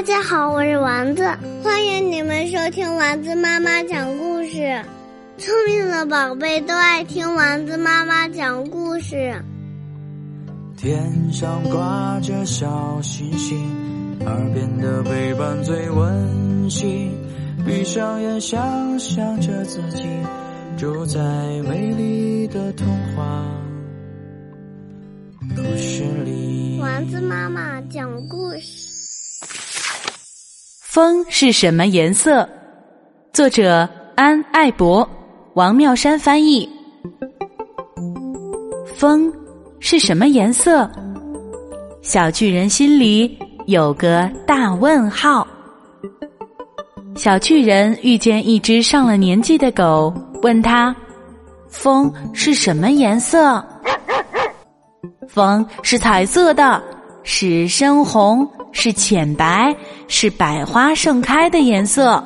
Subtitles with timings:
[0.00, 1.22] 大家好，我是丸子，
[1.62, 4.82] 欢迎你们收听丸子妈妈讲故事。
[5.36, 9.30] 聪明的宝贝都爱听丸子妈妈讲故事。
[10.78, 13.62] 天上挂着小星星，
[14.24, 17.12] 耳边的陪伴最温馨。
[17.66, 20.08] 闭上眼，想象着自己
[20.78, 21.20] 住在
[21.68, 23.44] 美丽的童话
[25.54, 26.78] 故事里。
[26.80, 28.89] 丸子妈妈讲故事。
[30.92, 32.48] 风是什么颜色？
[33.32, 35.08] 作者安爱博，
[35.54, 36.68] 王妙山翻译。
[38.96, 39.32] 风
[39.78, 40.90] 是什么颜色？
[42.02, 45.46] 小巨人心里有个大问号。
[47.14, 50.12] 小巨人遇见一只上了年纪的狗，
[50.42, 50.92] 问他
[51.70, 53.64] ：“风是什么颜色？”
[55.30, 56.82] 风是彩色的，
[57.22, 58.48] 是深红。
[58.72, 59.74] 是浅白，
[60.06, 62.22] 是百花盛开的颜色。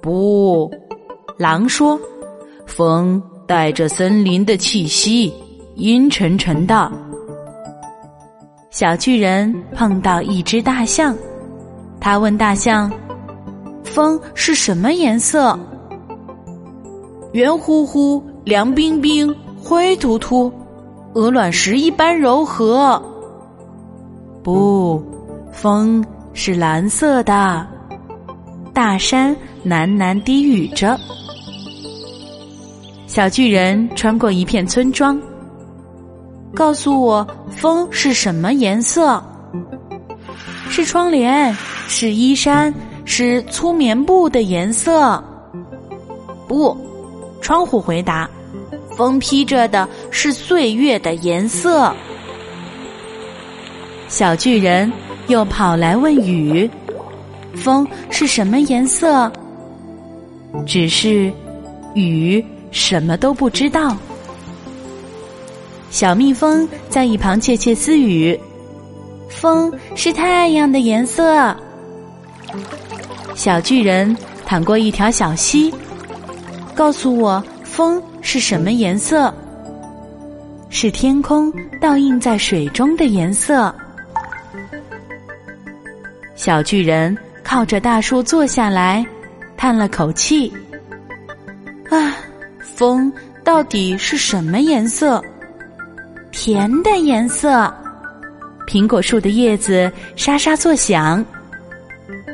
[0.00, 0.70] 不，
[1.36, 2.00] 狼说
[2.64, 5.30] ：“风带着森林的气息，
[5.74, 6.90] 阴沉沉的。”
[8.72, 11.14] 小巨人碰到一只大象，
[12.00, 12.90] 他问大象
[13.84, 15.56] ：“风是什么颜色？”
[17.32, 20.50] 圆乎乎、凉冰冰、灰突突，
[21.12, 23.00] 鹅卵石一般柔和。
[24.42, 25.02] 不。
[25.52, 26.02] 风
[26.32, 27.66] 是蓝色的，
[28.72, 30.98] 大山喃喃低语着。
[33.06, 35.20] 小巨人穿过一片村庄，
[36.54, 39.22] 告诉我风是什么颜色？
[40.70, 41.52] 是窗帘，
[41.88, 42.72] 是衣衫，
[43.04, 45.22] 是粗棉布的颜色？
[46.46, 46.74] 不，
[47.42, 48.30] 窗户回答：
[48.96, 51.92] 风披着的是岁月的颜色。
[54.10, 54.92] 小巨人。
[55.28, 56.68] 又跑来问雨
[57.54, 59.30] ：“风是什么颜色？”
[60.66, 61.32] 只是
[61.94, 63.96] 雨什么都不知道。
[65.88, 68.36] 小蜜蜂在一旁窃窃私语
[69.30, 71.56] ：“风是太阳的颜色。”
[73.36, 75.72] 小巨人淌过一条小溪，
[76.74, 79.32] 告诉我：“风是什么颜色？”
[80.70, 83.72] 是天空倒映在水中的颜色。
[86.40, 87.14] 小巨人
[87.44, 89.04] 靠着大树坐下来，
[89.58, 90.50] 叹了口气
[91.90, 92.16] ：“啊，
[92.60, 93.12] 风
[93.44, 95.22] 到底是什么颜色？
[96.32, 97.70] 甜的颜色。
[98.66, 101.22] 苹果树的叶子沙沙作响。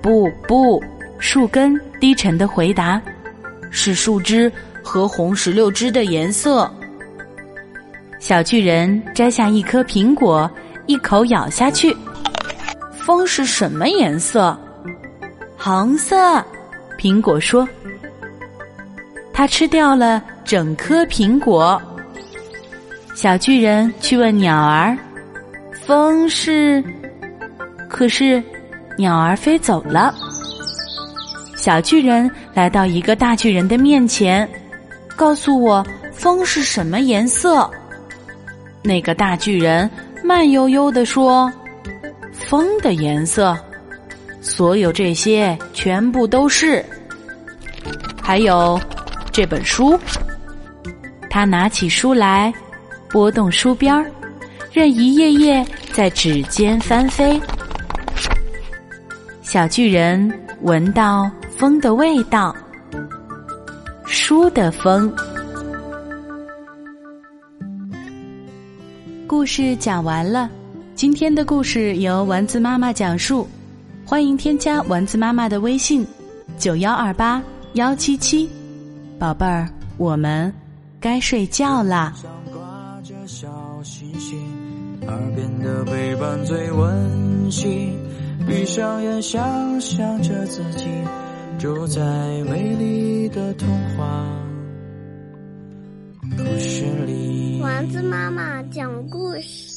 [0.00, 0.82] 不不，
[1.18, 2.98] 树根低沉的回答：
[3.70, 4.50] 是树枝
[4.82, 6.72] 和红石榴枝的颜色。”
[8.18, 10.50] 小巨人摘下一颗苹果，
[10.86, 11.94] 一口咬下去。
[13.04, 14.56] 风是什么颜色？
[15.56, 16.44] 红色。
[16.98, 17.66] 苹果说
[19.32, 21.80] ：“它吃掉了整颗苹果。”
[23.14, 24.96] 小巨人去问鸟儿
[25.86, 26.82] ：“风是？”
[27.88, 28.42] 可是
[28.96, 30.14] 鸟儿飞走了。
[31.56, 34.48] 小巨人来到一个大巨人的面前，
[35.16, 37.68] 告诉我风是什么颜色。
[38.82, 39.90] 那个大巨人
[40.22, 41.50] 慢悠悠地说。
[42.48, 43.56] 风的颜色，
[44.40, 46.84] 所有这些全部都是。
[48.22, 48.80] 还有
[49.30, 49.98] 这本书，
[51.28, 52.52] 他拿起书来，
[53.08, 54.10] 拨动书边儿，
[54.72, 57.40] 任一页页在指尖翻飞。
[59.42, 62.54] 小巨人闻到风的味道，
[64.06, 65.12] 书的风。
[69.26, 70.50] 故事讲完了。
[71.00, 73.48] 今天的故事由丸子妈妈讲述，
[74.04, 76.06] 欢迎添加丸子妈妈的微信：
[76.58, 78.46] 九幺二八幺七七，
[79.18, 79.66] 宝贝儿，
[79.96, 80.52] 我们
[81.00, 82.12] 该睡觉啦。
[82.52, 83.48] 挂着小
[83.82, 84.38] 星星，
[85.06, 87.98] 耳边的陪伴最温馨。
[88.46, 90.84] 闭上眼，想象着自己
[91.58, 92.02] 住在
[92.44, 93.66] 美丽的童
[93.96, 94.26] 话
[96.36, 97.58] 故事里。
[97.62, 99.69] 丸子妈妈讲故事。